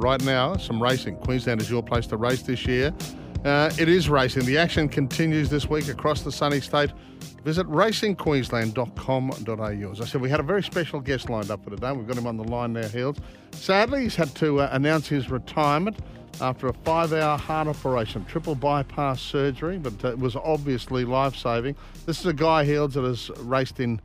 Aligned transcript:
Right 0.00 0.22
now, 0.24 0.56
some 0.56 0.82
racing. 0.82 1.16
Queensland 1.16 1.60
is 1.60 1.70
your 1.70 1.82
place 1.82 2.06
to 2.06 2.16
race 2.16 2.40
this 2.40 2.64
year. 2.64 2.94
Uh, 3.44 3.70
it 3.78 3.86
is 3.86 4.08
racing. 4.08 4.46
The 4.46 4.56
action 4.56 4.88
continues 4.88 5.50
this 5.50 5.68
week 5.68 5.88
across 5.88 6.22
the 6.22 6.32
sunny 6.32 6.60
state. 6.60 6.90
Visit 7.44 7.66
racingqueensland.com.au. 7.66 9.92
As 9.92 10.00
I 10.00 10.06
said, 10.06 10.22
we 10.22 10.30
had 10.30 10.40
a 10.40 10.42
very 10.42 10.62
special 10.62 11.00
guest 11.00 11.28
lined 11.28 11.50
up 11.50 11.62
for 11.62 11.68
today. 11.68 11.92
We've 11.92 12.06
got 12.06 12.16
him 12.16 12.26
on 12.26 12.38
the 12.38 12.44
line 12.44 12.72
now, 12.72 12.88
Heels. 12.88 13.18
Sadly, 13.52 14.04
he's 14.04 14.16
had 14.16 14.34
to 14.36 14.60
uh, 14.60 14.70
announce 14.72 15.06
his 15.06 15.28
retirement 15.28 15.98
after 16.40 16.68
a 16.68 16.72
five 16.72 17.12
hour 17.12 17.36
heart 17.36 17.68
operation, 17.68 18.24
triple 18.24 18.54
bypass 18.54 19.20
surgery, 19.20 19.76
but 19.76 20.02
uh, 20.02 20.12
it 20.12 20.18
was 20.18 20.34
obviously 20.34 21.04
life 21.04 21.36
saving. 21.36 21.76
This 22.06 22.20
is 22.20 22.26
a 22.26 22.32
guy, 22.32 22.64
Heels, 22.64 22.94
that 22.94 23.04
has 23.04 23.28
raced 23.40 23.80
in 23.80 24.00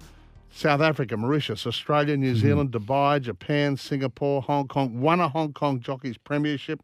South 0.56 0.80
Africa, 0.80 1.18
Mauritius, 1.18 1.68
Australia, 1.68 2.16
New 2.16 2.34
Zealand, 2.34 2.72
Dubai, 2.72 3.22
Japan, 3.22 3.76
Singapore, 3.76 4.42
Hong 4.42 4.70
Kong, 4.70 5.02
won 5.02 5.20
a 5.20 5.28
Hong 5.28 5.52
Kong 5.52 5.82
Jockeys 5.82 6.18
Premiership, 6.18 6.80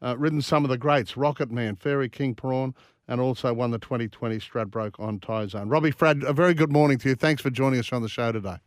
uh, 0.00 0.16
ridden 0.16 0.40
some 0.40 0.64
of 0.64 0.70
the 0.70 0.78
greats, 0.78 1.16
Rocket 1.16 1.50
Man, 1.50 1.74
Fairy 1.74 2.08
King 2.08 2.36
Prawn, 2.36 2.72
and 3.08 3.20
also 3.20 3.52
won 3.52 3.72
the 3.72 3.80
2020 3.80 4.38
Stradbroke 4.38 5.00
on 5.00 5.18
Tyzone. 5.18 5.68
Robbie 5.68 5.90
Fradd, 5.90 6.22
a 6.22 6.32
very 6.32 6.54
good 6.54 6.70
morning 6.70 6.98
to 6.98 7.08
you. 7.08 7.14
Thanks 7.16 7.42
for 7.42 7.50
joining 7.50 7.80
us 7.80 7.92
on 7.92 8.00
the 8.00 8.08
show 8.08 8.30
today. 8.30 8.58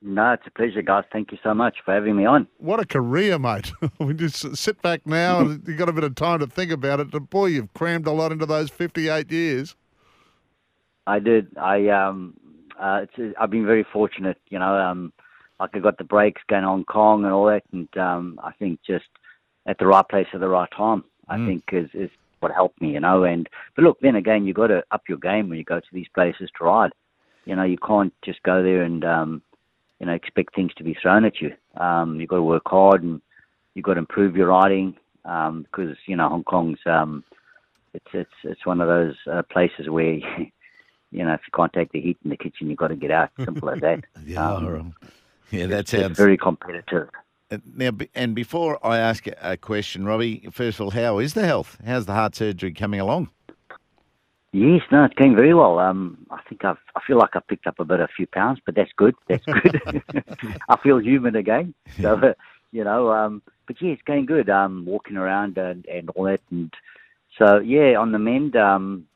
No, 0.00 0.32
it's 0.32 0.46
a 0.46 0.50
pleasure, 0.50 0.80
guys. 0.80 1.04
Thank 1.12 1.30
you 1.30 1.38
so 1.42 1.52
much 1.52 1.76
for 1.84 1.92
having 1.92 2.16
me 2.16 2.24
on. 2.24 2.48
What 2.56 2.80
a 2.80 2.86
career, 2.86 3.38
mate. 3.38 3.72
we 3.98 4.14
just 4.14 4.56
sit 4.56 4.80
back 4.80 5.06
now 5.06 5.40
and 5.40 5.62
you've 5.68 5.76
got 5.76 5.90
a 5.90 5.92
bit 5.92 6.04
of 6.04 6.14
time 6.14 6.38
to 6.38 6.46
think 6.46 6.72
about 6.72 6.98
it. 6.98 7.10
But 7.10 7.28
boy, 7.28 7.46
you've 7.46 7.74
crammed 7.74 8.06
a 8.06 8.12
lot 8.12 8.32
into 8.32 8.46
those 8.46 8.70
58 8.70 9.30
years. 9.30 9.76
I 11.06 11.18
did. 11.18 11.54
I 11.58 11.88
um, 11.88 12.34
uh, 12.80 13.00
it's, 13.02 13.36
I've 13.40 13.50
been 13.50 13.66
very 13.66 13.86
fortunate. 13.92 14.38
You 14.48 14.58
know, 14.58 14.74
um, 14.76 15.12
like 15.60 15.70
I 15.74 15.78
got 15.78 15.98
the 15.98 16.04
breaks 16.04 16.42
going 16.48 16.64
Hong 16.64 16.84
Kong 16.84 17.24
and 17.24 17.32
all 17.32 17.46
that, 17.46 17.62
and 17.72 17.88
um, 17.96 18.40
I 18.42 18.52
think 18.52 18.80
just 18.86 19.06
at 19.66 19.78
the 19.78 19.86
right 19.86 20.06
place 20.08 20.26
at 20.34 20.40
the 20.40 20.48
right 20.48 20.68
time. 20.76 21.04
I 21.28 21.38
Mm. 21.38 21.46
think 21.46 21.64
is 21.72 21.88
is 21.94 22.10
what 22.40 22.52
helped 22.52 22.80
me. 22.80 22.92
You 22.92 23.00
know, 23.00 23.24
and 23.24 23.48
but 23.74 23.84
look, 23.84 23.98
then 24.00 24.16
again, 24.16 24.44
you 24.44 24.52
got 24.52 24.66
to 24.68 24.82
up 24.90 25.02
your 25.08 25.18
game 25.18 25.48
when 25.48 25.58
you 25.58 25.64
go 25.64 25.80
to 25.80 25.92
these 25.92 26.08
places 26.14 26.50
to 26.58 26.64
ride. 26.64 26.92
You 27.46 27.56
know, 27.56 27.64
you 27.64 27.78
can't 27.78 28.12
just 28.24 28.42
go 28.42 28.62
there 28.62 28.82
and 28.82 29.04
um, 29.04 29.42
you 30.00 30.06
know 30.06 30.12
expect 30.12 30.54
things 30.54 30.72
to 30.74 30.84
be 30.84 30.96
thrown 31.00 31.24
at 31.24 31.40
you. 31.40 31.52
Um, 31.76 32.20
you've 32.20 32.28
got 32.28 32.36
to 32.36 32.42
work 32.42 32.64
hard 32.66 33.02
and 33.02 33.20
you've 33.74 33.84
got 33.84 33.94
to 33.94 34.00
improve 34.00 34.36
your 34.36 34.48
riding 34.48 34.94
because 35.22 35.96
you 36.06 36.16
know 36.16 36.28
Hong 36.28 36.44
Kong's 36.44 36.78
um, 36.86 37.24
it's 37.94 38.06
it's 38.12 38.38
it's 38.44 38.66
one 38.66 38.80
of 38.80 38.88
those 38.88 39.14
uh, 39.32 39.42
places 39.50 39.88
where 39.88 40.18
you 41.14 41.24
know 41.24 41.32
if 41.34 41.40
you 41.46 41.52
can't 41.54 41.72
take 41.72 41.92
the 41.92 42.00
heat 42.00 42.18
in 42.24 42.30
the 42.30 42.36
kitchen, 42.36 42.68
you've 42.68 42.78
got 42.78 42.88
to 42.88 42.96
get 42.96 43.10
out. 43.10 43.30
Simple 43.44 43.70
as 43.70 43.80
that. 43.80 44.00
Yeah, 44.26 44.54
Um, 44.54 44.94
yeah, 45.50 45.66
that 45.66 45.88
sounds. 45.88 46.16
very 46.18 46.36
competitive. 46.36 47.08
Uh, 47.50 47.58
Now, 47.76 47.90
and 48.14 48.34
before 48.34 48.84
I 48.84 48.98
ask 48.98 49.26
a- 49.26 49.56
question, 49.56 50.04
Robbie, 50.04 50.48
first 50.50 50.80
of 50.80 50.84
all, 50.84 50.90
how 50.90 51.18
is 51.18 51.34
the 51.34 51.46
health? 51.46 51.78
How's 51.86 52.06
the 52.06 52.14
heart 52.14 52.34
surgery 52.34 52.72
coming 52.72 53.00
along? 53.00 53.28
Yes, 54.52 54.82
no, 54.92 55.04
it's 55.04 55.14
going 55.14 55.34
very 55.34 55.52
well. 55.52 55.78
Um, 55.80 56.26
I 56.30 56.40
think 56.48 56.64
I've, 56.64 56.78
I 56.94 57.00
feel 57.06 57.18
like 57.18 57.30
I've 57.34 57.46
picked 57.48 57.66
up 57.66 57.80
a 57.80 57.84
bit, 57.84 57.98
a 58.00 58.06
few 58.16 58.26
pounds, 58.28 58.60
but 58.64 58.74
that's 58.76 58.92
good. 58.96 59.14
That's 59.28 59.44
good. 59.44 59.80
I 60.68 60.76
feel 60.82 60.98
human 60.98 61.34
again. 61.34 61.74
So, 62.00 62.14
uh, 62.14 62.34
you 62.72 62.84
know, 62.84 63.10
um, 63.12 63.42
but 63.66 63.80
yeah, 63.82 63.90
it's 63.92 64.02
going 64.02 64.26
good. 64.26 64.48
Um, 64.48 64.84
walking 64.86 65.16
around 65.16 65.58
and, 65.58 65.84
and 65.86 66.08
all 66.10 66.24
that, 66.24 66.40
and 66.52 66.72
so 67.38 67.58
yeah, 67.58 67.96
on 67.98 68.12
the 68.12 68.18
mend. 68.18 68.54
Um, 68.56 69.06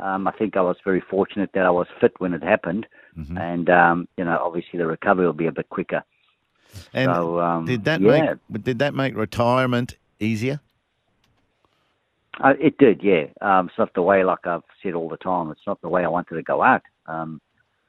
um, 0.00 0.26
I 0.26 0.32
think 0.32 0.56
I 0.56 0.60
was 0.60 0.76
very 0.84 1.00
fortunate 1.00 1.50
that 1.54 1.64
I 1.64 1.70
was 1.70 1.86
fit 2.00 2.12
when 2.18 2.34
it 2.34 2.42
happened, 2.42 2.86
and 3.38 3.70
um, 3.70 4.08
you 4.16 4.24
know, 4.24 4.38
obviously 4.42 4.78
the 4.78 4.86
recovery 4.86 5.26
will 5.26 5.32
be 5.32 5.46
a 5.46 5.52
bit 5.52 5.68
quicker. 5.68 6.02
And 6.92 7.12
So, 7.12 7.40
um, 7.40 7.66
did 7.66 7.84
that 7.84 8.00
yeah. 8.00 8.34
make 8.50 8.64
did 8.64 8.78
that 8.80 8.94
make 8.94 9.16
retirement 9.16 9.96
easier? 10.18 10.60
Uh, 12.42 12.54
it 12.60 12.78
did, 12.78 13.00
yeah. 13.02 13.26
Um, 13.40 13.68
it's 13.68 13.78
not 13.78 13.94
the 13.94 14.02
way, 14.02 14.24
like 14.24 14.44
I've 14.44 14.64
said 14.82 14.94
all 14.94 15.08
the 15.08 15.16
time, 15.16 15.50
it's 15.50 15.66
not 15.66 15.80
the 15.82 15.88
way 15.88 16.04
I 16.04 16.08
wanted 16.08 16.34
to 16.34 16.42
go 16.42 16.62
out. 16.62 16.82
Um, 17.06 17.40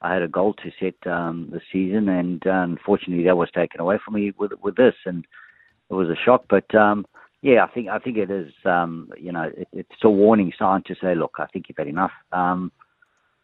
I 0.02 0.12
had 0.12 0.22
a 0.22 0.28
goal 0.28 0.54
to 0.54 0.70
set 0.78 0.94
um, 1.10 1.48
this 1.50 1.62
season, 1.72 2.08
and 2.08 2.46
uh, 2.46 2.50
unfortunately, 2.50 3.24
that 3.24 3.36
was 3.36 3.50
taken 3.50 3.80
away 3.80 3.98
from 4.04 4.14
me 4.14 4.32
with 4.38 4.52
with 4.62 4.76
this, 4.76 4.94
and 5.04 5.26
it 5.90 5.94
was 5.94 6.08
a 6.08 6.16
shock. 6.16 6.44
But 6.48 6.72
um, 6.74 7.06
yeah, 7.42 7.64
I 7.64 7.68
think 7.68 7.88
I 7.88 7.98
think 7.98 8.16
it 8.16 8.30
is. 8.30 8.52
Um, 8.64 9.10
you 9.18 9.32
know, 9.32 9.50
it, 9.56 9.68
it's 9.72 10.04
a 10.04 10.10
warning 10.10 10.52
sign 10.58 10.82
to 10.86 10.94
say, 11.00 11.14
look, 11.14 11.36
I 11.38 11.46
think 11.46 11.66
you've 11.68 11.78
had 11.78 11.88
enough. 11.88 12.12
Um, 12.32 12.72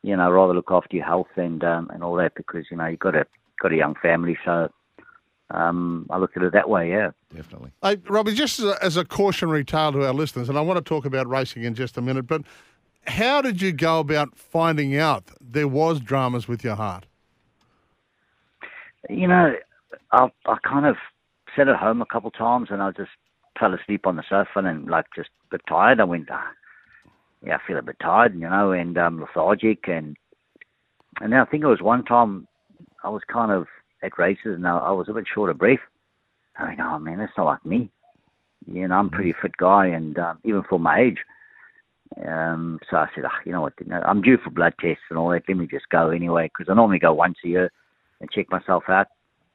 you 0.02 0.16
know, 0.16 0.30
rather 0.30 0.54
look 0.54 0.70
after 0.70 0.96
your 0.96 1.06
health 1.06 1.28
and 1.36 1.62
um, 1.62 1.90
and 1.92 2.02
all 2.02 2.16
that 2.16 2.34
because 2.34 2.66
you 2.70 2.76
know 2.76 2.86
you've 2.86 3.00
got 3.00 3.14
a 3.14 3.26
got 3.60 3.72
a 3.72 3.76
young 3.76 3.94
family, 4.02 4.36
so 4.44 4.68
um, 5.50 6.06
I 6.10 6.18
look 6.18 6.36
at 6.36 6.42
it 6.42 6.52
that 6.52 6.68
way. 6.68 6.90
Yeah. 6.90 7.10
Definitely. 7.34 7.70
Hey, 7.82 7.98
Robbie, 8.08 8.34
just 8.34 8.58
as 8.58 8.64
a, 8.66 8.84
as 8.84 8.96
a 8.96 9.04
cautionary 9.04 9.64
tale 9.64 9.92
to 9.92 10.06
our 10.06 10.14
listeners, 10.14 10.48
and 10.48 10.58
I 10.58 10.62
want 10.62 10.78
to 10.78 10.82
talk 10.82 11.04
about 11.04 11.28
racing 11.28 11.62
in 11.62 11.74
just 11.74 11.96
a 11.96 12.02
minute, 12.02 12.26
but 12.26 12.42
how 13.06 13.42
did 13.42 13.62
you 13.62 13.72
go 13.72 14.00
about 14.00 14.36
finding 14.36 14.96
out 14.96 15.30
there 15.40 15.68
was 15.68 16.00
dramas 16.00 16.48
with 16.48 16.64
your 16.64 16.76
heart? 16.76 17.06
you 19.08 19.26
know, 19.26 19.54
I 20.12 20.30
I 20.46 20.56
kind 20.62 20.86
of 20.86 20.96
sat 21.56 21.68
at 21.68 21.76
home 21.76 22.00
a 22.02 22.06
couple 22.06 22.28
of 22.28 22.34
times 22.34 22.68
and 22.70 22.82
I 22.82 22.90
just 22.92 23.10
fell 23.58 23.74
asleep 23.74 24.06
on 24.06 24.16
the 24.16 24.22
sofa 24.28 24.66
and 24.66 24.88
like 24.88 25.06
just 25.14 25.30
a 25.46 25.56
bit 25.56 25.62
tired. 25.68 26.00
I 26.00 26.04
went, 26.04 26.28
ah, 26.30 26.50
yeah, 27.44 27.56
I 27.56 27.66
feel 27.66 27.78
a 27.78 27.82
bit 27.82 27.96
tired, 28.00 28.34
you 28.34 28.48
know, 28.48 28.72
and 28.72 28.96
um, 28.98 29.20
lethargic 29.20 29.88
and 29.88 30.16
and 31.20 31.32
then 31.32 31.40
I 31.40 31.44
think 31.44 31.62
it 31.62 31.68
was 31.68 31.82
one 31.82 32.04
time 32.04 32.48
I 33.04 33.10
was 33.10 33.22
kind 33.30 33.52
of 33.52 33.66
at 34.02 34.18
races 34.18 34.54
and 34.56 34.66
I, 34.66 34.78
I 34.78 34.90
was 34.92 35.08
a 35.08 35.12
bit 35.12 35.26
short 35.32 35.50
of 35.50 35.58
breath. 35.58 35.78
I 36.56 36.70
mean, 36.70 36.80
oh 36.80 36.98
man, 36.98 37.18
that's 37.18 37.32
not 37.36 37.46
like 37.46 37.66
me. 37.66 37.90
You 38.66 38.88
know, 38.88 38.94
I'm 38.94 39.06
a 39.06 39.10
pretty 39.10 39.34
fit 39.40 39.56
guy 39.56 39.86
and 39.86 40.18
um, 40.18 40.38
even 40.44 40.62
for 40.68 40.78
my 40.78 41.00
age. 41.00 41.18
Um, 42.26 42.78
so 42.90 42.98
I 42.98 43.08
said, 43.14 43.24
oh, 43.24 43.38
you 43.44 43.52
know 43.52 43.62
what, 43.62 43.72
I'm 43.90 44.20
due 44.20 44.36
for 44.42 44.50
blood 44.50 44.74
tests 44.80 45.02
and 45.08 45.18
all 45.18 45.30
that. 45.30 45.42
Let 45.48 45.56
me 45.56 45.66
just 45.66 45.88
go 45.90 46.10
anyway 46.10 46.48
because 46.48 46.70
I 46.70 46.74
normally 46.74 46.98
go 46.98 47.12
once 47.12 47.38
a 47.44 47.48
year 47.48 47.72
and 48.20 48.30
check 48.30 48.50
myself 48.50 48.84
out. 48.88 49.08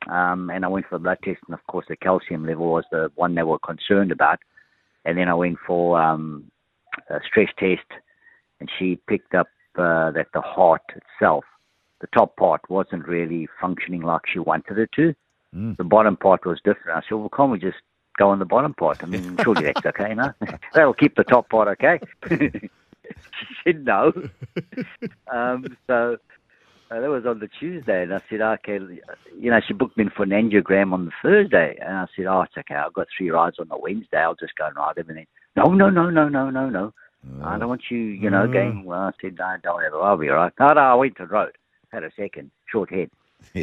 Um, 0.09 0.49
and 0.49 0.63
I 0.63 0.67
went 0.67 0.87
for 0.87 0.95
a 0.95 0.99
blood 0.99 1.19
test, 1.23 1.39
and 1.47 1.53
of 1.53 1.65
course, 1.67 1.85
the 1.89 1.95
calcium 1.95 2.45
level 2.45 2.71
was 2.71 2.85
the 2.91 3.11
one 3.15 3.35
they 3.35 3.43
were 3.43 3.59
concerned 3.59 4.11
about. 4.11 4.39
And 5.05 5.17
then 5.17 5.29
I 5.29 5.33
went 5.33 5.57
for 5.65 6.01
um, 6.01 6.51
a 7.09 7.19
stress 7.25 7.49
test, 7.57 7.87
and 8.59 8.69
she 8.77 8.99
picked 9.07 9.35
up 9.35 9.47
uh, 9.77 10.11
that 10.11 10.27
the 10.33 10.41
heart 10.41 10.81
itself, 10.95 11.45
the 12.01 12.07
top 12.07 12.35
part, 12.37 12.61
wasn't 12.69 13.07
really 13.07 13.47
functioning 13.59 14.01
like 14.01 14.21
she 14.31 14.39
wanted 14.39 14.77
it 14.77 14.89
to. 14.95 15.13
The 15.77 15.83
bottom 15.83 16.17
part 16.17 16.45
was 16.45 16.59
different. 16.63 16.97
I 16.97 17.01
said, 17.07 17.15
well, 17.15 17.29
can't 17.29 17.51
we 17.51 17.59
just 17.59 17.77
go 18.17 18.29
on 18.29 18.39
the 18.39 18.45
bottom 18.45 18.73
part? 18.73 19.03
I 19.03 19.07
mean, 19.07 19.37
surely 19.43 19.63
that's 19.63 19.85
okay, 19.85 20.13
no? 20.13 20.33
That'll 20.73 20.93
keep 20.93 21.15
the 21.15 21.23
top 21.23 21.49
part 21.49 21.67
okay. 21.69 21.99
she 22.29 22.69
said 23.63 23.85
no. 23.85 24.11
um, 25.31 25.77
so 25.87 26.17
uh, 26.89 26.99
that 26.99 27.09
was 27.09 27.25
on 27.25 27.39
the 27.39 27.47
Tuesday, 27.47 28.03
and 28.03 28.13
I 28.13 28.21
said, 28.29 28.41
okay, 28.41 28.79
you 29.37 29.51
know, 29.51 29.59
she 29.65 29.73
booked 29.73 29.97
me 29.97 30.05
in 30.05 30.09
for 30.09 30.23
an 30.23 30.29
angiogram 30.29 30.93
on 30.93 31.05
the 31.05 31.11
Thursday, 31.21 31.77
and 31.81 31.97
I 31.97 32.05
said, 32.15 32.25
oh, 32.25 32.41
it's 32.41 32.57
okay, 32.57 32.75
I've 32.75 32.93
got 32.93 33.07
three 33.15 33.29
rides 33.29 33.57
on 33.59 33.67
the 33.67 33.77
Wednesday, 33.77 34.17
I'll 34.17 34.35
just 34.35 34.55
go 34.55 34.67
and 34.67 34.75
ride 34.75 34.95
them, 34.95 35.09
and 35.09 35.17
then, 35.17 35.27
no, 35.55 35.73
no, 35.73 35.89
no, 35.89 36.09
no, 36.09 36.29
no, 36.29 36.49
no, 36.49 36.69
no, 36.69 36.93
I 37.43 37.57
don't 37.57 37.67
want 37.67 37.83
you, 37.89 37.97
you 37.97 38.29
know, 38.29 38.47
going, 38.47 38.85
well, 38.85 38.99
I 39.01 39.11
said, 39.21 39.37
no, 39.37 39.55
don't 39.63 39.83
ever, 39.83 40.01
I'll 40.01 40.17
be 40.17 40.29
all 40.29 40.35
right. 40.35 40.53
No, 40.59 40.67
no, 40.67 40.81
I 40.81 40.95
went 40.95 41.17
to 41.17 41.23
the 41.23 41.29
road, 41.29 41.57
had 41.91 42.03
a 42.03 42.11
second, 42.15 42.51
short 42.71 42.89
head, 42.89 43.09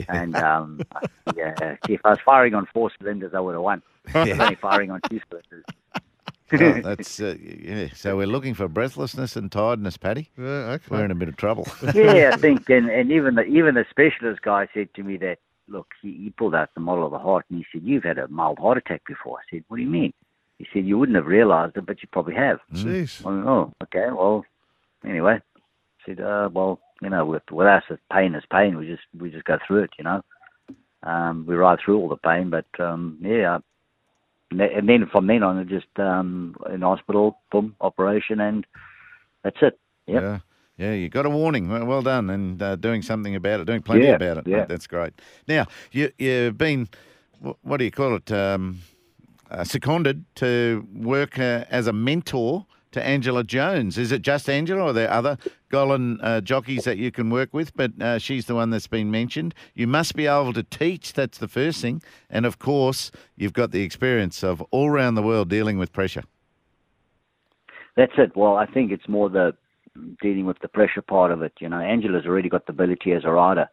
and, 0.08 0.36
um, 0.36 0.80
yeah, 1.36 1.76
see, 1.86 1.94
if 1.94 2.00
I 2.04 2.10
was 2.10 2.18
firing 2.24 2.54
on 2.54 2.66
four 2.74 2.90
cylinders, 2.98 3.32
I 3.34 3.40
would 3.40 3.54
have 3.54 3.62
won. 3.62 3.82
I 4.14 4.24
was 4.24 4.40
only 4.40 4.56
firing 4.56 4.90
on 4.90 5.00
two 5.08 5.20
cylinders. 5.30 5.64
Well, 6.52 6.82
that's 6.82 7.20
uh, 7.20 7.36
yeah. 7.40 7.88
So 7.94 8.16
we're 8.16 8.26
looking 8.26 8.54
for 8.54 8.68
breathlessness 8.68 9.36
and 9.36 9.50
tiredness, 9.50 9.96
Paddy. 9.96 10.30
Yeah, 10.38 10.44
okay. 10.44 10.84
We're 10.90 11.04
in 11.04 11.10
a 11.10 11.14
bit 11.14 11.28
of 11.28 11.36
trouble. 11.36 11.66
yeah, 11.94 12.30
I 12.32 12.36
think, 12.36 12.68
and, 12.68 12.90
and 12.90 13.10
even 13.10 13.34
the 13.34 13.44
even 13.44 13.74
the 13.74 13.84
specialist 13.90 14.42
guy 14.42 14.68
said 14.74 14.92
to 14.94 15.02
me 15.02 15.16
that 15.18 15.38
look, 15.68 15.88
he, 16.02 16.12
he 16.12 16.30
pulled 16.30 16.54
out 16.54 16.70
the 16.74 16.80
model 16.80 17.06
of 17.06 17.12
the 17.12 17.18
heart 17.18 17.46
and 17.48 17.58
he 17.58 17.66
said, 17.72 17.86
"You've 17.86 18.04
had 18.04 18.18
a 18.18 18.28
mild 18.28 18.58
heart 18.58 18.78
attack 18.78 19.02
before." 19.06 19.38
I 19.38 19.42
said, 19.50 19.64
"What 19.68 19.78
do 19.78 19.82
you 19.82 19.90
mean?" 19.90 20.12
He 20.58 20.66
said, 20.72 20.84
"You 20.84 20.98
wouldn't 20.98 21.16
have 21.16 21.26
realised 21.26 21.76
it, 21.76 21.86
but 21.86 22.02
you 22.02 22.08
probably 22.12 22.34
have." 22.34 22.60
Jeez. 22.72 23.24
I 23.24 23.30
went, 23.30 23.46
oh, 23.46 23.72
okay. 23.84 24.06
Well, 24.10 24.44
anyway, 25.04 25.40
I 25.56 26.06
said, 26.06 26.20
uh, 26.20 26.50
"Well, 26.52 26.80
you 27.02 27.10
know, 27.10 27.24
with 27.24 27.42
with 27.50 27.66
us, 27.66 27.84
it's 27.88 28.02
pain 28.12 28.34
is 28.34 28.44
pain. 28.50 28.76
We 28.76 28.86
just 28.86 29.02
we 29.18 29.30
just 29.30 29.44
go 29.44 29.58
through 29.66 29.84
it, 29.84 29.90
you 29.98 30.04
know. 30.04 30.22
Um, 31.02 31.44
we 31.46 31.54
ride 31.54 31.78
through 31.84 31.98
all 31.98 32.08
the 32.08 32.16
pain, 32.16 32.50
but 32.50 32.66
um, 32.78 33.18
yeah, 33.20 33.58
and 34.60 34.88
then 34.88 35.06
from 35.10 35.26
then 35.26 35.42
on, 35.42 35.66
just 35.68 35.86
um, 35.98 36.56
in 36.72 36.82
hospital, 36.82 37.38
boom, 37.50 37.76
operation, 37.80 38.40
and 38.40 38.66
that's 39.42 39.56
it. 39.62 39.78
Yep. 40.06 40.22
Yeah. 40.22 40.38
Yeah, 40.76 40.92
you 40.92 41.08
got 41.08 41.24
a 41.24 41.30
warning. 41.30 41.68
Well, 41.68 42.02
done, 42.02 42.30
and 42.30 42.60
uh, 42.60 42.74
doing 42.74 43.00
something 43.02 43.36
about 43.36 43.60
it, 43.60 43.66
doing 43.66 43.80
plenty 43.80 44.06
Yeah, 44.06 44.16
about 44.16 44.38
it. 44.38 44.46
yeah. 44.48 44.64
That's 44.64 44.88
great. 44.88 45.12
Now, 45.46 45.66
you, 45.92 46.10
you've 46.18 46.58
been, 46.58 46.88
what 47.62 47.76
do 47.76 47.84
you 47.84 47.92
call 47.92 48.16
it, 48.16 48.32
um, 48.32 48.80
uh, 49.52 49.62
seconded 49.62 50.24
to 50.36 50.84
work 50.92 51.38
uh, 51.38 51.64
as 51.70 51.86
a 51.86 51.92
mentor 51.92 52.66
to 52.94 53.04
Angela 53.04 53.44
Jones. 53.44 53.98
Is 53.98 54.10
it 54.12 54.22
just 54.22 54.48
Angela, 54.48 54.82
or 54.82 54.88
are 54.88 54.92
there 54.92 55.10
other 55.10 55.36
Gollan 55.70 56.18
uh, 56.22 56.40
jockeys 56.40 56.84
that 56.84 56.96
you 56.96 57.10
can 57.10 57.28
work 57.28 57.52
with? 57.52 57.76
But 57.76 57.92
uh, 58.00 58.18
she's 58.18 58.46
the 58.46 58.54
one 58.54 58.70
that's 58.70 58.86
been 58.86 59.10
mentioned. 59.10 59.54
You 59.74 59.86
must 59.86 60.14
be 60.14 60.26
able 60.26 60.52
to 60.54 60.62
teach. 60.62 61.12
That's 61.12 61.38
the 61.38 61.48
first 61.48 61.82
thing, 61.82 62.02
and 62.30 62.46
of 62.46 62.58
course, 62.58 63.10
you've 63.36 63.52
got 63.52 63.72
the 63.72 63.82
experience 63.82 64.42
of 64.42 64.62
all 64.70 64.88
around 64.88 65.16
the 65.16 65.22
world 65.22 65.48
dealing 65.48 65.78
with 65.78 65.92
pressure. 65.92 66.24
That's 67.96 68.12
it. 68.16 68.36
Well, 68.36 68.56
I 68.56 68.66
think 68.66 68.90
it's 68.90 69.08
more 69.08 69.28
the 69.28 69.54
dealing 70.20 70.46
with 70.46 70.58
the 70.60 70.68
pressure 70.68 71.02
part 71.02 71.30
of 71.30 71.42
it. 71.42 71.52
You 71.60 71.68
know, 71.68 71.78
Angela's 71.78 72.26
already 72.26 72.48
got 72.48 72.66
the 72.66 72.72
ability 72.72 73.12
as 73.12 73.24
a 73.24 73.30
rider, 73.30 73.68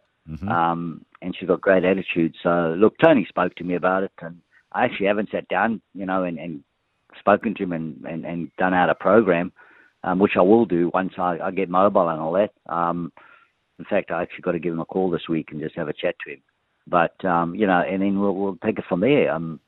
um, 0.48 1.06
and 1.22 1.36
she's 1.36 1.48
got 1.48 1.62
great 1.62 1.84
attitude. 1.84 2.36
So, 2.42 2.76
look, 2.78 2.98
Tony 3.00 3.26
spoke 3.28 3.56
to 3.56 3.64
me 3.64 3.76
about 3.76 4.04
it, 4.04 4.12
and 4.22 4.42
I 4.72 4.86
actually 4.86 5.08
haven't 5.08 5.30
sat 5.32 5.48
down, 5.48 5.82
you 5.94 6.06
know, 6.06 6.24
and, 6.24 6.40
and 6.40 6.64
spoken 7.20 7.56
to 7.56 7.64
him 7.64 7.74
and, 7.74 8.04
and, 8.06 8.26
and 8.26 8.52
done 8.58 8.74
out 8.74 8.90
a 8.90 8.96
program, 8.96 9.52
um, 10.04 10.20
which 10.20 10.34
I 10.38 10.42
will 10.42 10.66
do 10.66 10.92
once 10.94 11.14
I, 11.18 11.40
I 11.40 11.52
get 11.52 11.70
mobile 11.70 12.10
and 12.10 12.20
all 12.20 12.34
that. 12.34 12.52
Um, 12.72 13.12
in 13.80 13.86
fact, 13.86 14.12
I 14.12 14.22
actually 14.22 14.42
got 14.42 14.52
to 14.52 14.60
give 14.60 14.74
him 14.74 14.80
a 14.80 14.86
call 14.86 15.10
this 15.10 15.28
week 15.28 15.50
and 15.52 15.62
just 15.62 15.76
have 15.76 15.88
a 15.88 15.94
chat 15.94 16.16
to 16.26 16.34
him. 16.34 16.42
But 16.88 17.24
um, 17.26 17.56
you 17.56 17.68
know, 17.68 17.82
and 17.82 18.02
then 18.02 18.20
we'll 18.20 18.36
we'll 18.36 18.58
take 18.64 18.80
it 18.80 18.86
from 18.88 19.02
there. 19.02 19.32
Um, 19.32 19.60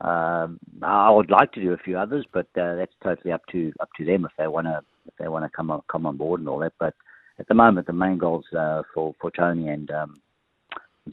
um, 0.00 0.58
I 0.82 1.10
would 1.10 1.30
like 1.30 1.52
to 1.52 1.60
do 1.60 1.72
a 1.72 1.78
few 1.78 1.98
others, 1.98 2.26
but 2.32 2.46
uh, 2.56 2.76
that's 2.76 2.92
totally 3.02 3.32
up 3.32 3.42
to 3.52 3.72
up 3.80 3.88
to 3.96 4.04
them 4.04 4.24
if 4.24 4.32
they 4.36 4.46
want 4.46 4.66
to 4.66 4.82
if 5.06 5.14
they 5.18 5.28
want 5.28 5.44
to 5.44 5.56
come 5.56 5.70
on 5.70 5.82
come 5.90 6.06
on 6.06 6.16
board 6.16 6.40
and 6.40 6.48
all 6.48 6.58
that. 6.58 6.74
But 6.78 6.94
at 7.38 7.48
the 7.48 7.54
moment, 7.54 7.86
the 7.86 7.92
main 7.92 8.18
goals 8.18 8.44
uh, 8.56 8.82
for 8.94 9.14
for 9.20 9.30
Tony 9.30 9.68
and 9.68 9.90
um, 9.90 10.20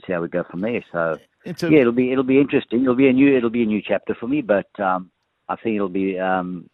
see 0.05 0.13
how 0.13 0.21
we 0.21 0.27
go 0.27 0.43
from 0.49 0.61
there. 0.61 0.83
So 0.91 1.17
a 1.45 1.69
yeah, 1.69 1.79
it'll 1.81 1.93
be 1.93 2.11
it'll 2.11 2.23
be 2.23 2.39
interesting. 2.39 2.81
It'll 2.81 2.95
be 2.95 3.09
a 3.09 3.13
new 3.13 3.35
it'll 3.35 3.49
be 3.49 3.63
a 3.63 3.67
new 3.67 3.81
chapter 3.85 4.15
for 4.15 4.27
me, 4.27 4.41
but 4.41 4.67
um, 4.79 5.11
I 5.49 5.55
think 5.55 5.75
it'll 5.75 5.89
be 5.89 6.19
um, 6.19 6.69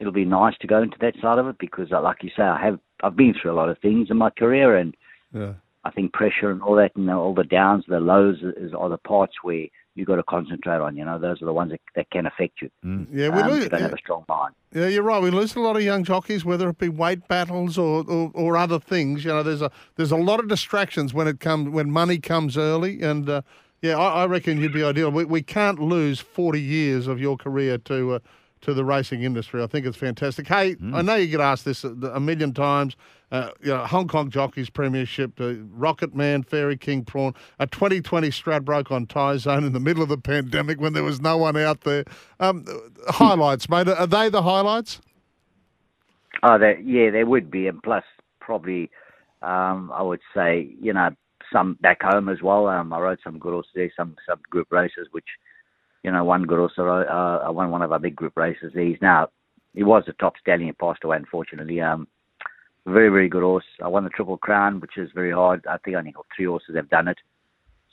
it'll 0.00 0.12
be 0.12 0.24
nice 0.24 0.56
to 0.60 0.66
go 0.66 0.82
into 0.82 0.96
that 1.00 1.14
side 1.20 1.38
of 1.38 1.46
it 1.46 1.56
because, 1.58 1.92
uh, 1.92 2.00
like 2.00 2.22
you 2.22 2.30
say, 2.36 2.42
I 2.42 2.62
have 2.64 2.78
I've 3.02 3.16
been 3.16 3.34
through 3.34 3.52
a 3.52 3.54
lot 3.54 3.68
of 3.68 3.78
things 3.78 4.08
in 4.10 4.16
my 4.16 4.30
career, 4.30 4.76
and 4.76 4.94
Yeah. 5.34 5.54
I 5.84 5.90
think 5.90 6.12
pressure 6.12 6.50
and 6.50 6.62
all 6.62 6.76
that, 6.76 6.94
and 6.96 7.10
all 7.10 7.34
the 7.34 7.44
downs, 7.44 7.84
the 7.88 8.00
lows, 8.00 8.42
is 8.56 8.74
are 8.74 8.88
the 8.88 8.98
parts 8.98 9.34
where 9.42 9.66
you 9.94 10.04
got 10.04 10.16
to 10.16 10.22
concentrate 10.22 10.80
on. 10.80 10.96
You 10.96 11.04
know, 11.04 11.18
those 11.18 11.40
are 11.42 11.46
the 11.46 11.52
ones 11.52 11.70
that, 11.72 11.80
that 11.96 12.10
can 12.10 12.26
affect 12.26 12.62
you. 12.62 12.70
Yeah, 13.12 13.28
we 13.28 13.40
um, 13.42 13.48
if 13.48 13.52
lose. 13.52 13.64
you 13.64 13.70
don't 13.70 13.80
have 13.82 13.92
a 13.92 13.98
strong 13.98 14.24
mind. 14.28 14.54
Yeah, 14.72 14.86
you're 14.86 15.02
right. 15.02 15.22
We 15.22 15.30
lose 15.30 15.56
a 15.56 15.60
lot 15.60 15.76
of 15.76 15.82
young 15.82 16.04
jockeys, 16.04 16.44
whether 16.44 16.68
it 16.68 16.78
be 16.78 16.88
weight 16.88 17.26
battles 17.28 17.76
or, 17.76 18.04
or, 18.08 18.30
or 18.34 18.56
other 18.56 18.78
things. 18.78 19.24
You 19.24 19.30
know, 19.30 19.42
there's 19.42 19.62
a 19.62 19.70
there's 19.96 20.12
a 20.12 20.16
lot 20.16 20.38
of 20.40 20.48
distractions 20.48 21.12
when 21.12 21.26
it 21.26 21.40
comes 21.40 21.70
when 21.70 21.90
money 21.90 22.18
comes 22.18 22.56
early, 22.56 23.02
and 23.02 23.28
uh, 23.28 23.42
yeah, 23.82 23.96
I, 23.98 24.22
I 24.22 24.26
reckon 24.26 24.60
you'd 24.60 24.72
be 24.72 24.84
ideal. 24.84 25.10
We, 25.10 25.24
we 25.24 25.42
can't 25.42 25.78
lose 25.78 26.20
40 26.20 26.60
years 26.60 27.06
of 27.06 27.20
your 27.20 27.36
career 27.36 27.78
to 27.78 28.14
uh, 28.14 28.18
to 28.62 28.74
the 28.74 28.84
racing 28.84 29.22
industry. 29.22 29.62
I 29.62 29.66
think 29.66 29.86
it's 29.86 29.96
fantastic. 29.96 30.46
Hey, 30.46 30.76
I 30.92 31.00
know 31.00 31.14
you 31.14 31.28
get 31.28 31.40
asked 31.40 31.64
this 31.64 31.82
a, 31.82 31.88
a 31.88 32.20
million 32.20 32.52
times. 32.52 32.94
Uh, 33.32 33.50
you 33.62 33.68
know, 33.68 33.86
Hong 33.86 34.08
Kong 34.08 34.28
Jockeys 34.28 34.68
Premiership, 34.68 35.40
uh, 35.40 35.54
Rocket 35.70 36.14
Man, 36.14 36.42
Fairy 36.42 36.76
King 36.76 37.04
Prawn, 37.04 37.32
a 37.58 37.66
2020 37.66 38.28
Stradbroke 38.28 38.90
on 38.90 39.06
Tyzone 39.06 39.64
in 39.64 39.72
the 39.72 39.80
middle 39.80 40.02
of 40.02 40.08
the 40.08 40.18
pandemic 40.18 40.80
when 40.80 40.92
there 40.92 41.04
was 41.04 41.20
no 41.20 41.36
one 41.36 41.56
out 41.56 41.82
there. 41.82 42.04
Um, 42.40 42.66
highlights, 43.08 43.68
mate. 43.68 43.88
Are 43.88 44.06
they 44.06 44.28
the 44.28 44.42
highlights? 44.42 45.00
Oh, 46.42 46.58
yeah, 46.84 47.10
there 47.10 47.26
would 47.26 47.50
be, 47.50 47.66
and 47.68 47.82
plus 47.82 48.04
probably, 48.40 48.90
um, 49.42 49.92
I 49.94 50.02
would 50.02 50.20
say, 50.34 50.74
you 50.80 50.92
know, 50.92 51.10
some 51.52 51.78
back 51.80 52.02
home 52.02 52.28
as 52.28 52.42
well. 52.42 52.66
Um, 52.66 52.92
I 52.92 52.98
rode 52.98 53.18
some 53.22 53.38
good 53.38 53.52
horses 53.52 53.72
there, 53.74 53.92
some 53.96 54.16
some 54.28 54.40
group 54.50 54.68
races, 54.70 55.08
which, 55.12 55.26
you 56.02 56.10
know, 56.10 56.24
one 56.24 56.44
good 56.44 56.58
horse 56.58 56.72
I 56.78 56.82
rode, 56.82 57.06
uh, 57.06 57.44
I 57.46 57.50
won 57.50 57.70
one 57.70 57.82
of 57.82 57.92
our 57.92 57.98
big 57.98 58.16
group 58.16 58.36
races. 58.36 58.72
He's 58.74 58.98
now, 59.00 59.28
he 59.74 59.82
was 59.82 60.04
the 60.06 60.12
top 60.14 60.34
stallion, 60.40 60.74
passed 60.80 61.04
away 61.04 61.16
unfortunately. 61.16 61.80
Um, 61.80 62.08
very 62.86 63.08
very 63.08 63.28
good 63.28 63.42
horse. 63.42 63.64
I 63.82 63.88
won 63.88 64.04
the 64.04 64.10
Triple 64.10 64.38
Crown, 64.38 64.80
which 64.80 64.96
is 64.96 65.10
very 65.14 65.32
hard. 65.32 65.64
I 65.68 65.76
think 65.78 65.96
only 65.96 66.14
three 66.34 66.46
horses 66.46 66.76
have 66.76 66.88
done 66.88 67.08
it 67.08 67.18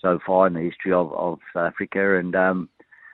so 0.01 0.19
far 0.25 0.47
in 0.47 0.53
the 0.53 0.61
history 0.61 0.93
of 0.93 1.11
of 1.13 1.39
South 1.53 1.73
Africa, 1.73 2.17
and 2.17 2.35
um, 2.35 2.69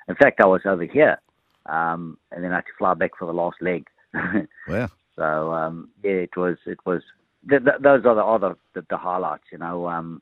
in 0.08 0.16
fact, 0.16 0.42
I 0.42 0.46
was 0.46 0.62
over 0.66 0.86
here, 0.86 1.20
um, 1.66 2.18
and 2.32 2.44
then 2.44 2.52
I 2.52 2.58
had 2.58 2.66
to 2.66 2.72
fly 2.78 2.94
back 2.94 3.12
for 3.18 3.26
the 3.26 3.34
last 3.34 3.58
leg. 3.62 3.88
Wow. 4.68 4.90
So 5.16 5.54
um, 5.54 5.90
yeah, 6.04 6.12
it 6.12 6.36
was 6.36 6.58
it 6.66 6.80
was 6.86 7.02
th- 7.50 7.64
th- 7.64 7.82
those 7.82 8.06
are 8.06 8.16
the 8.16 8.24
other 8.24 8.56
the, 8.74 8.86
the 8.90 8.98
highlights. 8.98 9.44
You 9.52 9.60
know, 9.60 9.88
um, 9.88 10.22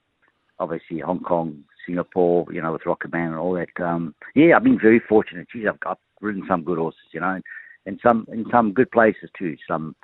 obviously 0.61 0.99
Hong 0.99 1.19
Kong, 1.19 1.63
Singapore. 1.85 2.45
You 2.51 2.61
know, 2.61 2.71
with 2.71 2.85
Rocket 2.85 3.11
Man 3.11 3.29
and 3.29 3.37
all 3.37 3.53
that. 3.53 3.83
Um, 3.83 4.15
yeah, 4.35 4.55
I've 4.55 4.63
been 4.63 4.79
very 4.79 4.99
fortunate. 4.99 5.47
Geez, 5.51 5.65
I've, 5.67 5.79
I've 5.85 5.97
ridden 6.21 6.45
some 6.47 6.63
good 6.63 6.77
horses. 6.77 7.09
You 7.11 7.19
know, 7.19 7.31
and, 7.35 7.43
and 7.85 7.99
some 8.01 8.27
in 8.31 8.45
some 8.51 8.71
good 8.71 8.91
places 8.91 9.29
too. 9.37 9.57
Some 9.67 9.95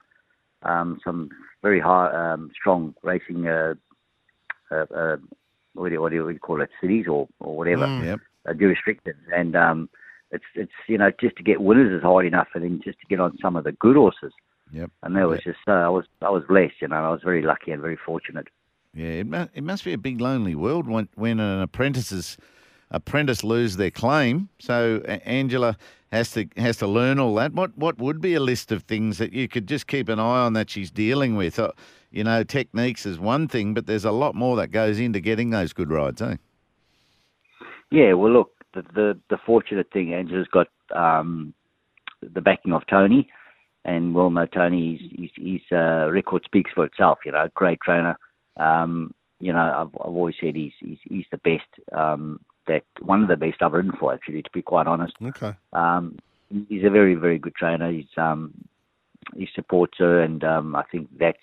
um, 0.64 1.00
some 1.06 1.30
very 1.62 1.80
high 1.80 2.34
um, 2.34 2.52
strong 2.60 2.94
racing. 3.04 3.48
Uh, 3.48 3.76
uh, 4.72 4.86
uh, 4.94 5.18
what 5.74 5.90
do 5.90 5.94
you, 5.94 6.02
what 6.02 6.10
do 6.10 6.16
you 6.16 6.24
what 6.24 6.30
do 6.30 6.34
you 6.34 6.40
call 6.40 6.62
it? 6.62 6.70
Cities 6.82 7.06
or 7.08 7.28
or 7.40 7.56
whatever 7.56 7.88
Yep. 8.04 8.20
uh, 8.50 8.54
jurisdictions, 8.54 9.24
and 9.34 9.56
um, 9.56 9.90
it's 10.32 10.46
it's 10.56 10.72
you 10.88 10.98
know 10.98 11.12
just 11.22 11.36
to 11.38 11.44
get 11.44 11.62
winners 11.62 11.96
is 11.96 12.04
hard 12.04 12.26
enough, 12.26 12.48
and 12.54 12.64
then 12.64 12.82
just 12.84 13.00
to 13.00 13.08
get 13.08 13.20
on 13.20 13.38
some 13.42 13.56
of 13.56 13.64
the 13.64 13.72
good 13.74 13.96
horses, 13.96 14.34
Yep. 14.74 14.92
and 15.04 15.16
that 15.16 15.28
was 15.28 15.42
just 15.44 15.60
uh, 15.68 15.72
I 15.72 15.90
was 15.90 16.06
I 16.22 16.30
was 16.30 16.44
blessed, 16.48 16.82
you 16.82 16.88
know, 16.88 16.96
I 16.96 17.12
was 17.12 17.22
very 17.24 17.44
lucky 17.44 17.72
and 17.72 17.82
very 17.82 17.98
fortunate. 17.98 18.48
Yeah, 18.98 19.10
it, 19.10 19.28
mu- 19.28 19.46
it 19.54 19.64
must 19.64 19.86
be 19.86 19.94
a 19.94 19.98
big 19.98 20.20
lonely 20.20 20.56
world 20.56 20.88
when 20.88 21.08
when 21.14 21.40
an 21.40 21.62
apprentice's 21.62 22.36
apprentice 22.90 23.44
lose 23.44 23.78
their 23.78 23.92
claim. 23.92 24.50
So 24.58 25.04
A- 25.06 25.28
Angela 25.28 25.78
has 26.12 26.32
to 26.32 26.48
has 26.58 26.78
to 26.78 26.88
learn 26.88 27.20
all 27.20 27.36
that. 27.36 27.54
What 27.54 27.78
what 27.78 28.00
would 28.00 28.22
be 28.22 28.34
a 28.34 28.40
list 28.40 28.72
of 28.72 28.84
things 28.84 29.20
that 29.20 29.34
you 29.34 29.48
could 29.48 29.68
just 29.68 29.86
keep 29.86 30.10
an 30.10 30.20
eye 30.20 30.40
on 30.40 30.54
that 30.54 30.72
she's 30.72 30.90
dealing 30.90 31.36
with? 31.36 31.60
Uh, 31.60 31.74
you 32.10 32.24
know, 32.24 32.44
techniques 32.44 33.06
is 33.06 33.20
one 33.20 33.48
thing, 33.48 33.76
but 33.76 33.86
there's 33.86 34.06
a 34.06 34.12
lot 34.12 34.34
more 34.34 34.56
that 34.56 34.70
goes 34.70 35.00
into 35.00 35.20
getting 35.20 35.52
those 35.52 35.74
good 35.74 35.92
rides, 35.92 36.20
eh? 36.20 36.38
Yeah, 37.92 38.14
well, 38.14 38.32
look, 38.32 38.52
the 38.74 38.82
the, 38.82 39.20
the 39.30 39.38
fortunate 39.46 39.92
thing, 39.94 40.12
Angela's 40.12 40.48
got 40.52 40.70
um, 40.96 41.54
the 42.22 42.42
backing 42.42 42.74
of 42.74 42.82
Tony, 42.88 43.30
and 43.86 44.16
well, 44.16 44.32
no, 44.32 44.48
Tony, 44.48 44.98
his, 45.20 45.30
his 45.36 45.62
uh, 45.72 46.10
record 46.10 46.42
speaks 46.46 46.72
for 46.74 46.84
itself. 46.84 47.20
You 47.26 47.34
know, 47.34 47.48
great 47.54 47.80
trainer. 47.82 48.18
Um, 48.60 49.14
you 49.40 49.54
know, 49.54 49.60
I've, 49.60 50.02
I've 50.02 50.16
always 50.16 50.36
said 50.42 50.56
he's 50.56 50.74
he's, 50.80 50.98
he's 51.04 51.26
the 51.32 51.38
best. 51.38 51.68
Um, 51.92 52.40
that 52.68 52.84
one 53.00 53.22
of 53.22 53.30
the 53.30 53.38
best 53.38 53.62
I've 53.62 53.74
ridden 53.74 53.94
for, 53.98 54.14
actually, 54.14 54.42
to 54.42 54.50
be 54.54 54.62
quite 54.62 54.88
honest. 54.88 55.14
Okay. 55.24 55.54
Um, 55.74 56.18
he's 56.70 56.84
a 56.84 56.90
very, 56.90 57.16
very 57.16 57.40
good 57.40 57.56
trainer. 57.56 57.92
He's 57.92 58.06
um, 58.18 58.54
he 59.36 59.48
supports 59.56 59.98
her, 60.00 60.22
and 60.22 60.44
um, 60.44 60.76
I 60.76 60.84
think 60.92 61.08
that's 61.18 61.38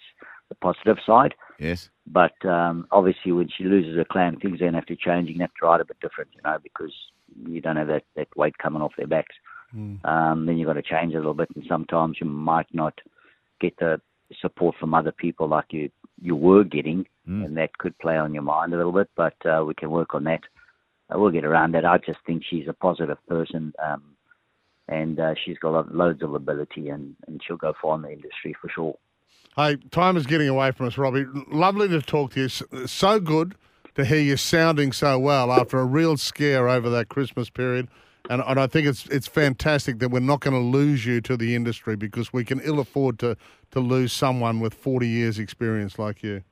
the 0.49 0.55
positive 0.57 0.99
side. 1.05 1.35
Yes. 1.59 1.89
But 2.07 2.35
um, 2.45 2.87
obviously, 2.91 3.33
when 3.33 3.49
she 3.49 3.65
loses 3.65 3.97
her 3.97 4.05
claim, 4.05 4.37
things 4.37 4.61
then 4.61 4.75
have 4.75 4.87
to 4.87 4.97
change. 4.97 5.29
You 5.31 5.39
have 5.41 5.55
to 5.61 5.67
ride 5.67 5.81
a 5.81 5.85
bit 5.85 6.01
different, 6.01 6.31
you 6.35 6.41
know, 6.45 6.59
because 6.63 6.93
you 7.47 7.61
don't 7.61 7.77
have 7.77 7.89
that, 7.89 8.05
that 8.17 8.29
weight 8.37 8.59
coming 8.59 8.83
off 8.83 8.93
their 8.97 9.07
backs. 9.07 9.35
Um, 10.05 10.47
then 10.47 10.57
you've 10.57 10.69
got 10.69 10.75
to 10.75 10.83
change 10.83 11.15
a 11.15 11.19
little 11.19 11.35
bit, 11.35 11.49
and 11.55 11.65
sometimes 11.69 12.19
you 12.21 12.27
might 12.27 12.73
not 12.73 12.95
get 13.61 13.77
the 13.79 14.01
support 14.41 14.77
from 14.79 14.95
other 14.95 15.13
people 15.13 15.49
like 15.49 15.73
you 15.73 15.91
you 16.21 16.37
were 16.37 16.65
getting, 16.65 17.07
and 17.27 17.57
that 17.57 17.79
could 17.79 17.99
play 17.99 18.17
on 18.17 18.35
your 18.35 18.43
mind 18.43 18.73
a 18.73 18.77
little 18.77 18.93
bit. 18.93 19.09
But 19.17 19.35
uh, 19.45 19.65
we 19.67 19.75
can 19.75 19.91
work 19.91 20.15
on 20.15 20.25
that. 20.25 20.41
Uh, 21.13 21.19
we'll 21.19 21.31
get 21.31 21.45
around 21.45 21.73
that. 21.75 21.85
I 21.85 21.99
just 21.99 22.19
think 22.27 22.43
she's 22.49 22.69
a 22.69 22.73
positive 22.73 23.19
person, 23.29 23.73
um, 23.85 24.03
and 24.89 25.19
uh, 25.19 25.35
she's 25.43 25.59
got 25.59 25.95
loads 25.95 26.23
of 26.23 26.35
ability, 26.35 26.89
and, 26.89 27.17
and 27.27 27.43
she'll 27.45 27.57
go 27.57 27.75
far 27.81 27.97
in 27.97 28.03
the 28.03 28.13
industry 28.13 28.55
for 28.61 28.69
sure. 28.69 28.97
Hey, 29.57 29.77
time 29.91 30.17
is 30.17 30.27
getting 30.27 30.49
away 30.49 30.73
from 30.73 30.87
us, 30.87 30.99
Robbie. 30.99 31.27
Lovely 31.49 31.89
to 31.89 32.03
talk 32.03 32.33
to 32.33 32.41
you. 32.41 32.49
So 32.49 33.21
good 33.21 33.55
to 33.95 34.05
hear 34.05 34.21
you 34.21 34.37
sounding 34.37 34.93
so 34.93 35.19
well 35.19 35.53
after 35.53 35.79
a 35.79 35.85
real 35.85 36.17
scare 36.17 36.69
over 36.69 36.91
that 36.91 37.09
Christmas 37.09 37.51
period. 37.51 37.89
And, 38.31 38.43
and 38.47 38.59
I 38.59 38.67
think 38.67 38.87
it's 38.87 39.07
it's 39.07 39.27
fantastic 39.27 39.99
that 39.99 40.09
we're 40.09 40.21
not 40.21 40.41
going 40.41 40.55
to 40.55 40.61
lose 40.79 41.05
you 41.05 41.21
to 41.23 41.37
the 41.37 41.55
industry 41.55 41.95
because 41.95 42.33
we 42.33 42.45
can 42.45 42.61
ill 42.61 42.81
afford 42.81 43.19
to, 43.19 43.37
to 43.73 43.81
lose 43.81 44.13
someone 44.13 44.61
with 44.61 44.73
40 44.73 45.07
years' 45.07 45.39
experience 45.39 45.99
like 45.99 46.23
you. 46.23 46.43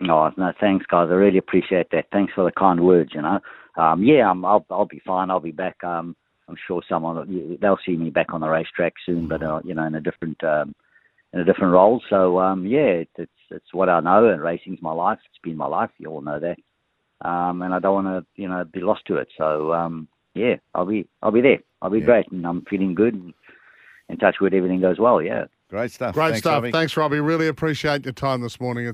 No, 0.00 0.32
no, 0.36 0.52
thanks, 0.58 0.86
guys. 0.86 1.08
I 1.10 1.14
really 1.14 1.38
appreciate 1.38 1.90
that. 1.90 2.06
Thanks 2.12 2.32
for 2.32 2.44
the 2.44 2.52
kind 2.52 2.80
words. 2.80 3.10
You 3.14 3.22
know, 3.22 3.40
um, 3.76 4.02
yeah, 4.02 4.30
I'm, 4.30 4.44
I'll 4.44 4.64
I'll 4.70 4.86
be 4.86 5.02
fine. 5.04 5.30
I'll 5.30 5.40
be 5.40 5.52
back. 5.52 5.82
Um, 5.84 6.16
I'm 6.48 6.56
sure 6.66 6.82
someone 6.88 7.58
they'll 7.60 7.78
see 7.84 7.96
me 7.96 8.10
back 8.10 8.32
on 8.32 8.40
the 8.40 8.48
racetrack 8.48 8.94
soon, 9.04 9.28
but 9.28 9.42
uh, 9.42 9.60
you 9.64 9.74
know, 9.74 9.84
in 9.84 9.94
a 9.94 10.00
different 10.00 10.42
um, 10.44 10.74
in 11.32 11.40
a 11.40 11.44
different 11.44 11.72
role. 11.72 12.00
So 12.08 12.38
um, 12.38 12.64
yeah, 12.64 13.02
it, 13.02 13.10
it's 13.16 13.32
it's 13.50 13.74
what 13.74 13.88
I 13.88 14.00
know, 14.00 14.28
and 14.28 14.40
racing's 14.40 14.80
my 14.80 14.92
life. 14.92 15.18
It's 15.26 15.42
been 15.42 15.56
my 15.56 15.66
life. 15.66 15.90
You 15.98 16.08
all 16.08 16.22
know 16.22 16.40
that, 16.40 17.28
um, 17.28 17.62
and 17.62 17.74
I 17.74 17.80
don't 17.80 18.04
want 18.04 18.24
to 18.24 18.40
you 18.40 18.48
know 18.48 18.64
be 18.64 18.80
lost 18.80 19.02
to 19.08 19.16
it. 19.16 19.28
So 19.36 19.72
um, 19.74 20.08
yeah, 20.34 20.56
I'll 20.74 20.86
be 20.86 21.06
I'll 21.22 21.30
be 21.30 21.40
there. 21.40 21.58
I'll 21.82 21.90
be 21.90 22.00
Yeah. 22.00 22.04
great, 22.06 22.32
and 22.32 22.46
I'm 22.46 22.62
feeling 22.62 22.94
good. 22.94 23.14
And, 23.14 23.34
and 24.08 24.18
touch 24.18 24.36
wood, 24.40 24.54
everything 24.54 24.80
goes 24.80 24.98
well. 24.98 25.20
Yeah. 25.20 25.44
Great 25.68 25.90
stuff. 25.92 26.14
Great 26.14 26.28
Thanks, 26.28 26.38
stuff. 26.40 26.54
Robbie. 26.54 26.72
Thanks, 26.72 26.96
Robbie. 26.96 27.20
Really 27.20 27.46
appreciate 27.46 28.04
your 28.06 28.14
time 28.14 28.40
this 28.40 28.58
morning. 28.58 28.86